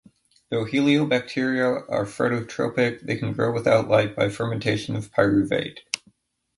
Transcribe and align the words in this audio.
Though 0.49 0.65
heliobacteria 0.65 1.87
are 1.87 2.05
phototrophic, 2.05 3.05
they 3.05 3.17
can 3.17 3.33
grow 3.33 3.51
without 3.53 3.87
light 3.87 4.15
by 4.15 4.29
fermentation 4.29 4.95
of 4.95 5.11
pyruvate. 5.11 5.81